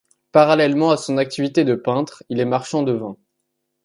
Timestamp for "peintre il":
1.75-2.39